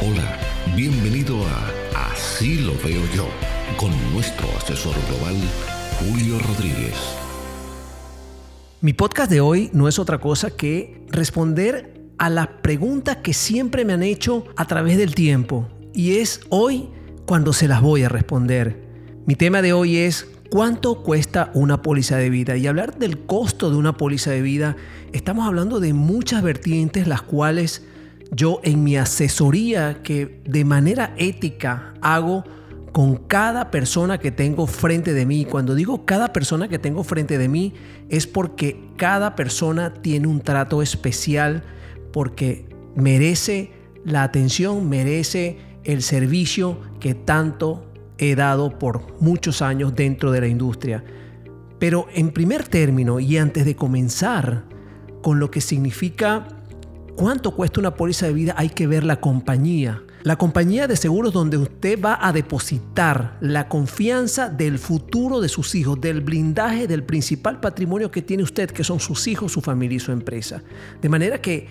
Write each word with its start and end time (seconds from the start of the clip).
Hola, 0.00 0.38
bienvenido 0.76 1.36
a 1.44 2.12
Así 2.12 2.60
lo 2.60 2.72
veo 2.84 3.02
yo, 3.16 3.26
con 3.76 3.90
nuestro 4.12 4.46
asesor 4.56 4.94
global, 5.08 5.34
Julio 5.98 6.38
Rodríguez. 6.38 6.94
Mi 8.80 8.92
podcast 8.92 9.28
de 9.28 9.40
hoy 9.40 9.70
no 9.72 9.88
es 9.88 9.98
otra 9.98 10.20
cosa 10.20 10.52
que 10.52 11.04
responder 11.08 12.00
a 12.16 12.30
las 12.30 12.46
preguntas 12.46 13.16
que 13.16 13.34
siempre 13.34 13.84
me 13.84 13.92
han 13.92 14.04
hecho 14.04 14.44
a 14.56 14.66
través 14.66 14.98
del 14.98 15.16
tiempo. 15.16 15.68
Y 15.92 16.18
es 16.18 16.42
hoy 16.48 16.90
cuando 17.26 17.52
se 17.52 17.66
las 17.66 17.82
voy 17.82 18.04
a 18.04 18.08
responder. 18.08 18.80
Mi 19.26 19.34
tema 19.34 19.62
de 19.62 19.72
hoy 19.72 19.96
es 19.96 20.28
¿Cuánto 20.48 21.02
cuesta 21.02 21.50
una 21.54 21.82
póliza 21.82 22.16
de 22.18 22.30
vida? 22.30 22.56
Y 22.56 22.68
hablar 22.68 22.98
del 22.98 23.26
costo 23.26 23.68
de 23.68 23.76
una 23.76 23.96
póliza 23.96 24.30
de 24.30 24.42
vida, 24.42 24.76
estamos 25.12 25.44
hablando 25.44 25.80
de 25.80 25.92
muchas 25.92 26.44
vertientes 26.44 27.08
las 27.08 27.20
cuales 27.20 27.82
yo 28.30 28.60
en 28.62 28.84
mi 28.84 28.96
asesoría 28.96 30.02
que 30.02 30.40
de 30.44 30.64
manera 30.64 31.14
ética 31.16 31.94
hago 32.00 32.44
con 32.92 33.16
cada 33.16 33.70
persona 33.70 34.18
que 34.18 34.30
tengo 34.30 34.66
frente 34.66 35.12
de 35.12 35.26
mí. 35.26 35.44
Cuando 35.44 35.74
digo 35.74 36.04
cada 36.04 36.32
persona 36.32 36.68
que 36.68 36.78
tengo 36.78 37.04
frente 37.04 37.38
de 37.38 37.48
mí 37.48 37.74
es 38.08 38.26
porque 38.26 38.90
cada 38.96 39.36
persona 39.36 39.94
tiene 39.94 40.26
un 40.26 40.40
trato 40.40 40.82
especial, 40.82 41.62
porque 42.12 42.68
merece 42.96 43.72
la 44.04 44.22
atención, 44.22 44.88
merece 44.88 45.58
el 45.84 46.02
servicio 46.02 46.80
que 47.00 47.14
tanto 47.14 47.90
he 48.18 48.34
dado 48.34 48.78
por 48.78 49.20
muchos 49.20 49.62
años 49.62 49.94
dentro 49.94 50.32
de 50.32 50.40
la 50.40 50.48
industria. 50.48 51.04
Pero 51.78 52.08
en 52.12 52.32
primer 52.32 52.66
término 52.66 53.20
y 53.20 53.36
antes 53.36 53.64
de 53.64 53.76
comenzar 53.76 54.64
con 55.22 55.38
lo 55.38 55.50
que 55.50 55.60
significa 55.60 56.48
cuánto 57.18 57.50
cuesta 57.50 57.80
una 57.80 57.94
póliza 57.94 58.26
de 58.26 58.32
vida, 58.32 58.54
hay 58.56 58.68
que 58.68 58.86
ver 58.86 59.02
la 59.02 59.20
compañía. 59.20 60.04
La 60.22 60.36
compañía 60.36 60.86
de 60.86 60.94
seguros 60.94 61.32
donde 61.32 61.56
usted 61.56 62.00
va 62.00 62.16
a 62.20 62.32
depositar 62.32 63.36
la 63.40 63.68
confianza 63.68 64.48
del 64.48 64.78
futuro 64.78 65.40
de 65.40 65.48
sus 65.48 65.74
hijos, 65.74 66.00
del 66.00 66.20
blindaje 66.20 66.86
del 66.86 67.02
principal 67.02 67.58
patrimonio 67.58 68.12
que 68.12 68.22
tiene 68.22 68.44
usted, 68.44 68.70
que 68.70 68.84
son 68.84 69.00
sus 69.00 69.26
hijos, 69.26 69.50
su 69.50 69.60
familia 69.60 69.96
y 69.96 70.00
su 70.00 70.12
empresa. 70.12 70.62
De 71.02 71.08
manera 71.08 71.42
que 71.42 71.66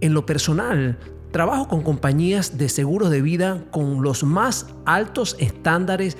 en 0.00 0.14
lo 0.14 0.24
personal, 0.24 0.96
trabajo 1.32 1.66
con 1.66 1.82
compañías 1.82 2.56
de 2.56 2.68
seguros 2.68 3.10
de 3.10 3.20
vida 3.20 3.64
con 3.72 4.02
los 4.02 4.22
más 4.22 4.66
altos 4.84 5.34
estándares 5.40 6.16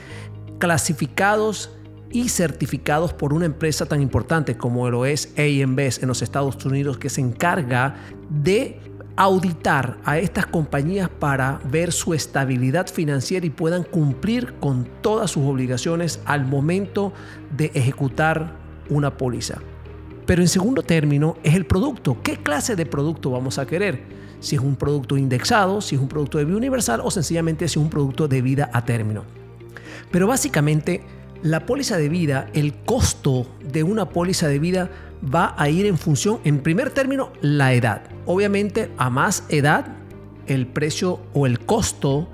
clasificados 0.59 1.71
y 2.11 2.29
certificados 2.29 3.13
por 3.13 3.33
una 3.33 3.47
empresa 3.47 3.87
tan 3.87 4.01
importante 4.01 4.57
como 4.57 4.89
lo 4.91 5.07
es 5.07 5.33
AM 5.37 5.79
en 5.79 6.09
los 6.09 6.23
Estados 6.23 6.65
Unidos 6.65 6.99
que 6.99 7.11
se 7.11 7.21
encarga 7.21 7.97
de 8.31 8.81
auditar 9.17 9.99
a 10.05 10.19
estas 10.19 10.47
compañías 10.47 11.09
para 11.09 11.61
ver 11.65 11.91
su 11.91 12.15
estabilidad 12.15 12.87
financiera 12.87 13.45
y 13.45 13.51
puedan 13.51 13.83
cumplir 13.83 14.55
con 14.61 14.89
todas 15.03 15.33
sus 15.33 15.45
obligaciones 15.45 16.21
al 16.25 16.47
momento 16.47 17.13
de 17.57 17.73
ejecutar 17.75 18.53
una 18.89 19.17
póliza. 19.17 19.59
Pero 20.25 20.41
en 20.41 20.49
segundo 20.49 20.83
término 20.83 21.37
es 21.43 21.55
el 21.55 21.67
producto. 21.67 22.19
¿Qué 22.23 22.37
clase 22.37 22.77
de 22.77 22.87
producto 22.87 23.31
vamos 23.31 23.59
a 23.59 23.67
querer? 23.67 24.03
Si 24.39 24.55
es 24.55 24.63
un 24.63 24.77
producto 24.77 25.17
indexado, 25.17 25.81
si 25.81 25.97
es 25.97 26.01
un 26.01 26.07
producto 26.07 26.39
de 26.39 26.45
vida 26.45 26.57
universal 26.57 27.01
o 27.03 27.11
sencillamente 27.11 27.67
si 27.67 27.73
es 27.73 27.85
un 27.85 27.91
producto 27.91 28.29
de 28.29 28.41
vida 28.41 28.71
a 28.73 28.85
término. 28.85 29.25
Pero 30.13 30.29
básicamente 30.29 31.03
la 31.43 31.67
póliza 31.67 31.97
de 31.97 32.09
vida, 32.09 32.49
el 32.53 32.75
costo 32.75 33.47
de 33.61 33.83
una 33.83 34.09
póliza 34.11 34.49
de 34.49 34.59
vida 34.59 34.91
va 35.23 35.55
a 35.57 35.69
ir 35.69 35.87
en 35.87 35.99
función, 35.99 36.41
en 36.45 36.61
primer 36.61 36.91
término, 36.91 37.33
la 37.41 37.73
edad. 37.73 38.03
Obviamente, 38.27 38.91
a 38.99 39.11
más 39.11 39.45
edad, 39.49 39.87
el 40.47 40.67
precio 40.67 41.21
o 41.35 41.47
el 41.47 41.61
costo 41.61 42.29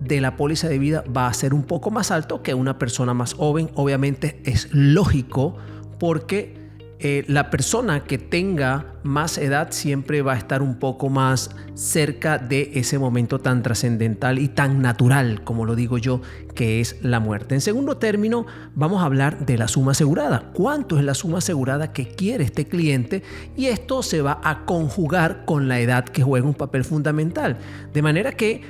de 0.00 0.20
la 0.20 0.36
póliza 0.36 0.68
de 0.68 0.78
vida 0.78 1.04
va 1.14 1.26
a 1.26 1.34
ser 1.34 1.54
un 1.54 1.64
poco 1.64 1.90
más 1.90 2.10
alto 2.10 2.42
que 2.42 2.54
una 2.54 2.78
persona 2.78 3.14
más 3.14 3.34
joven. 3.34 3.70
Obviamente 3.74 4.40
es 4.44 4.68
lógico 4.72 5.56
porque 5.98 6.57
eh, 7.00 7.24
la 7.28 7.48
persona 7.48 8.02
que 8.02 8.18
tenga 8.18 8.94
más 9.04 9.38
edad 9.38 9.68
siempre 9.70 10.20
va 10.20 10.32
a 10.32 10.36
estar 10.36 10.62
un 10.62 10.80
poco 10.80 11.08
más 11.08 11.50
cerca 11.74 12.38
de 12.38 12.72
ese 12.74 12.98
momento 12.98 13.38
tan 13.38 13.62
trascendental 13.62 14.40
y 14.40 14.48
tan 14.48 14.82
natural, 14.82 15.44
como 15.44 15.64
lo 15.64 15.76
digo 15.76 15.98
yo, 15.98 16.20
que 16.56 16.80
es 16.80 16.96
la 17.00 17.20
muerte. 17.20 17.54
En 17.54 17.60
segundo 17.60 17.98
término, 17.98 18.46
vamos 18.74 19.00
a 19.00 19.04
hablar 19.04 19.46
de 19.46 19.56
la 19.56 19.68
suma 19.68 19.92
asegurada. 19.92 20.50
¿Cuánto 20.52 20.98
es 20.98 21.04
la 21.04 21.14
suma 21.14 21.38
asegurada 21.38 21.92
que 21.92 22.08
quiere 22.08 22.42
este 22.42 22.66
cliente? 22.66 23.22
Y 23.56 23.66
esto 23.66 24.02
se 24.02 24.20
va 24.20 24.40
a 24.42 24.64
conjugar 24.64 25.44
con 25.44 25.68
la 25.68 25.78
edad 25.78 26.04
que 26.04 26.24
juega 26.24 26.48
un 26.48 26.54
papel 26.54 26.84
fundamental. 26.84 27.58
De 27.94 28.02
manera 28.02 28.32
que 28.32 28.62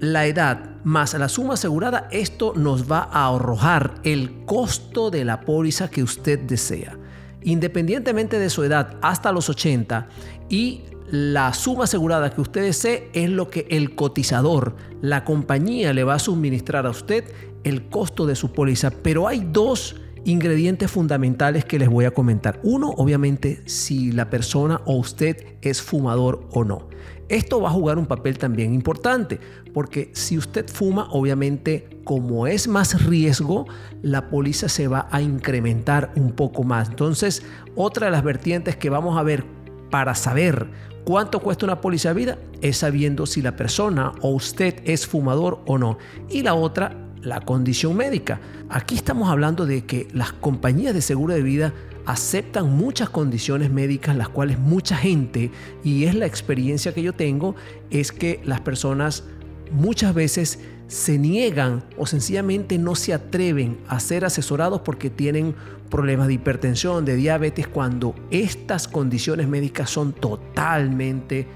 la 0.00 0.24
edad 0.24 0.82
más 0.84 1.12
la 1.12 1.28
suma 1.28 1.54
asegurada, 1.54 2.08
esto 2.10 2.54
nos 2.56 2.90
va 2.90 3.10
a 3.12 3.28
arrojar 3.28 3.96
el 4.04 4.46
costo 4.46 5.10
de 5.10 5.26
la 5.26 5.42
póliza 5.42 5.90
que 5.90 6.02
usted 6.02 6.38
desea 6.40 6.96
independientemente 7.44 8.38
de 8.38 8.50
su 8.50 8.64
edad, 8.64 8.96
hasta 9.02 9.32
los 9.32 9.48
80 9.48 10.08
y 10.48 10.82
la 11.10 11.52
suma 11.52 11.84
asegurada 11.84 12.30
que 12.30 12.40
usted 12.40 12.62
desee 12.62 13.10
es 13.12 13.28
lo 13.30 13.50
que 13.50 13.66
el 13.70 13.94
cotizador, 13.94 14.74
la 15.00 15.24
compañía 15.24 15.92
le 15.92 16.02
va 16.02 16.14
a 16.14 16.18
suministrar 16.18 16.86
a 16.86 16.90
usted 16.90 17.24
el 17.62 17.88
costo 17.88 18.26
de 18.26 18.34
su 18.34 18.52
póliza. 18.52 18.90
Pero 18.90 19.28
hay 19.28 19.46
dos 19.52 19.96
ingredientes 20.24 20.90
fundamentales 20.90 21.64
que 21.64 21.78
les 21.78 21.88
voy 21.88 22.06
a 22.06 22.12
comentar. 22.12 22.58
Uno, 22.62 22.90
obviamente, 22.90 23.62
si 23.66 24.12
la 24.12 24.30
persona 24.30 24.80
o 24.86 24.96
usted 24.96 25.56
es 25.60 25.82
fumador 25.82 26.48
o 26.52 26.64
no. 26.64 26.88
Esto 27.28 27.60
va 27.60 27.70
a 27.70 27.72
jugar 27.72 27.98
un 27.98 28.06
papel 28.06 28.38
también 28.38 28.74
importante, 28.74 29.40
porque 29.72 30.10
si 30.12 30.36
usted 30.36 30.68
fuma, 30.68 31.08
obviamente, 31.10 31.88
como 32.04 32.46
es 32.46 32.68
más 32.68 33.04
riesgo, 33.06 33.66
la 34.02 34.28
póliza 34.28 34.68
se 34.68 34.88
va 34.88 35.08
a 35.10 35.22
incrementar 35.22 36.12
un 36.16 36.32
poco 36.32 36.64
más. 36.64 36.90
Entonces, 36.90 37.42
otra 37.76 38.06
de 38.06 38.12
las 38.12 38.22
vertientes 38.22 38.76
que 38.76 38.90
vamos 38.90 39.18
a 39.18 39.22
ver 39.22 39.44
para 39.90 40.14
saber 40.14 40.68
cuánto 41.04 41.40
cuesta 41.40 41.64
una 41.64 41.80
póliza 41.80 42.10
de 42.10 42.14
vida 42.14 42.38
es 42.60 42.78
sabiendo 42.78 43.26
si 43.26 43.40
la 43.42 43.56
persona 43.56 44.12
o 44.20 44.30
usted 44.30 44.82
es 44.84 45.06
fumador 45.06 45.60
o 45.66 45.78
no. 45.78 45.98
Y 46.28 46.42
la 46.42 46.54
otra, 46.54 46.94
la 47.22 47.40
condición 47.40 47.96
médica. 47.96 48.40
Aquí 48.68 48.96
estamos 48.96 49.30
hablando 49.30 49.66
de 49.66 49.84
que 49.86 50.08
las 50.12 50.32
compañías 50.32 50.94
de 50.94 51.00
seguro 51.00 51.32
de 51.32 51.42
vida 51.42 51.72
aceptan 52.06 52.70
muchas 52.76 53.08
condiciones 53.08 53.70
médicas 53.70 54.16
las 54.16 54.28
cuales 54.28 54.58
mucha 54.58 54.96
gente, 54.96 55.50
y 55.82 56.04
es 56.04 56.14
la 56.14 56.26
experiencia 56.26 56.92
que 56.92 57.02
yo 57.02 57.12
tengo, 57.12 57.54
es 57.90 58.12
que 58.12 58.40
las 58.44 58.60
personas 58.60 59.24
muchas 59.70 60.14
veces 60.14 60.60
se 60.86 61.18
niegan 61.18 61.82
o 61.96 62.06
sencillamente 62.06 62.78
no 62.78 62.94
se 62.94 63.14
atreven 63.14 63.78
a 63.88 64.00
ser 64.00 64.24
asesorados 64.24 64.82
porque 64.82 65.10
tienen 65.10 65.54
problemas 65.90 66.28
de 66.28 66.34
hipertensión, 66.34 67.04
de 67.04 67.16
diabetes, 67.16 67.68
cuando 67.68 68.14
estas 68.30 68.88
condiciones 68.88 69.48
médicas 69.48 69.90
son 69.90 70.12
totalmente 70.12 71.46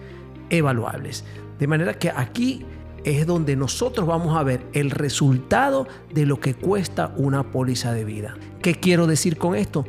evaluables. 0.51 1.25
De 1.59 1.67
manera 1.67 1.95
que 1.95 2.11
aquí 2.11 2.65
es 3.05 3.27
donde 3.27 3.57
nosotros 3.57 4.07
vamos 4.07 4.37
a 4.37 4.43
ver 4.43 4.67
el 4.73 4.91
resultado 4.91 5.87
de 6.13 6.27
lo 6.27 6.41
que 6.41 6.55
cuesta 6.55 7.13
una 7.17 7.51
póliza 7.51 7.93
de 7.93 8.05
vida. 8.05 8.37
¿Qué 8.63 8.75
quiero 8.75 9.07
decir 9.07 9.39
con 9.39 9.55
esto? 9.55 9.87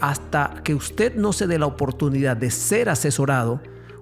Hasta 0.00 0.62
que 0.64 0.74
usted 0.74 1.14
no 1.16 1.32
se 1.32 1.46
dé 1.46 1.58
la 1.58 1.66
oportunidad 1.66 2.36
de 2.36 2.50
ser 2.50 2.88
asesorado, 2.88 3.60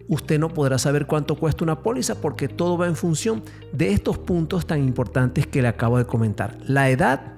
usted 0.08 0.38
no 0.38 0.48
podrá 0.48 0.78
saber 0.78 1.06
cuánto 1.06 1.36
cuesta 1.36 1.64
una 1.64 1.82
póliza 1.82 2.20
porque 2.20 2.48
todo 2.48 2.76
va 2.76 2.86
en 2.86 2.96
función 2.96 3.42
de 3.72 3.92
estos 3.92 4.18
puntos 4.18 4.66
tan 4.66 4.82
importantes 4.82 5.46
que 5.46 5.62
le 5.62 5.68
acabo 5.68 5.98
de 5.98 6.04
comentar. 6.04 6.58
La 6.66 6.90
edad, 6.90 7.34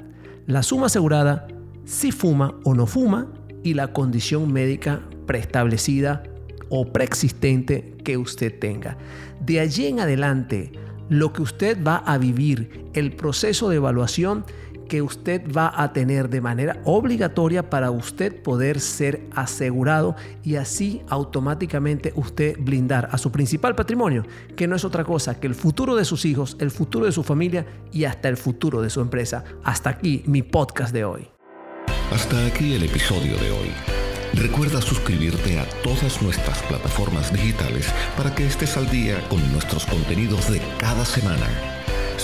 la 0.47 0.63
suma 0.63 0.87
asegurada, 0.87 1.47
si 1.85 2.13
fuma 2.13 2.55
o 2.65 2.75
no 2.75 2.87
fuma 2.87 3.29
y 3.63 3.75
la 3.75 3.93
condición 3.93 4.53
médica 4.53 5.03
preestablecida 5.27 6.23
o 6.69 6.93
preexistente 6.93 7.95
que 8.05 8.17
usted 8.17 8.59
tenga. 8.59 8.97
De 9.45 9.61
allí 9.61 9.87
en 9.87 10.01
adelante, 10.01 10.73
lo 11.09 11.33
que 11.33 11.43
usted 11.43 11.79
va 11.85 11.97
a 11.97 12.17
vivir, 12.17 12.87
el 12.95 13.15
proceso 13.15 13.69
de 13.69 13.77
evaluación 13.77 14.45
que 14.93 15.01
usted 15.01 15.51
va 15.51 15.73
a 15.75 15.95
tener 15.95 16.29
de 16.29 16.43
manera 16.43 16.83
obligatoria 16.85 17.71
para 17.71 17.91
usted 17.91 18.43
poder 18.43 18.79
ser 18.79 19.27
asegurado 19.35 20.15
y 20.45 20.57
así 20.57 21.01
automáticamente 21.09 22.13
usted 22.15 22.59
blindar 22.61 23.09
a 23.11 23.17
su 23.17 23.33
principal 23.33 23.75
patrimonio, 23.75 24.27
que 24.55 24.69
no 24.69 24.77
es 24.77 24.85
otra 24.85 25.03
cosa 25.03 25.41
que 25.41 25.47
el 25.47 25.55
futuro 25.55 25.97
de 25.97 26.05
sus 26.05 26.27
hijos, 26.27 26.59
el 26.61 26.71
futuro 26.71 27.07
de 27.07 27.13
su 27.13 27.23
familia 27.23 27.65
y 27.91 28.05
hasta 28.05 28.29
el 28.29 28.37
futuro 28.37 28.83
de 28.83 28.91
su 28.91 29.01
empresa. 29.01 29.45
Hasta 29.65 29.89
aquí 29.89 30.25
mi 30.27 30.43
podcast 30.43 30.93
de 30.93 31.07
hoy. 31.07 31.31
Hasta 32.11 32.45
aquí 32.45 32.75
el 32.75 32.83
episodio 32.83 33.39
de 33.39 33.51
hoy. 33.51 33.71
Recuerda 34.35 34.83
suscribirte 34.83 35.59
a 35.59 35.65
todas 35.83 36.21
nuestras 36.21 36.61
plataformas 36.65 37.33
digitales 37.33 37.91
para 38.15 38.35
que 38.35 38.47
estés 38.47 38.77
al 38.77 38.91
día 38.91 39.27
con 39.31 39.41
nuestros 39.53 39.87
contenidos 39.87 40.53
de 40.53 40.61
cada 40.79 41.07
semana. 41.07 41.47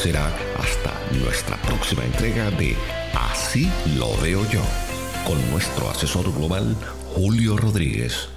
Será 0.02 0.28
hasta 0.56 0.94
nuestra 1.24 1.56
próxima 1.62 2.04
entrega 2.04 2.52
de 2.52 2.76
Así 3.14 3.68
lo 3.98 4.16
veo 4.18 4.48
yo, 4.48 4.62
con 5.26 5.50
nuestro 5.50 5.90
asesor 5.90 6.32
global 6.32 6.76
Julio 7.16 7.56
Rodríguez. 7.56 8.28